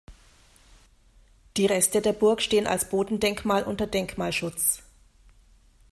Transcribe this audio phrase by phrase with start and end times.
[1.57, 4.81] Die Reste der Burg stehen als Bodendenkmal unter Denkmalschutz.